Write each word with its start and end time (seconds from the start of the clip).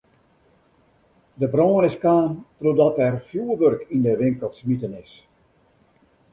De 1.41 1.47
brân 1.55 1.85
is 1.89 1.97
kaam 2.03 2.31
trochdat 2.59 2.93
der 3.01 3.13
fjoerwurk 3.27 3.81
yn 3.95 4.03
de 4.07 4.13
winkel 4.21 4.51
smiten 4.59 4.93
is. 5.03 5.13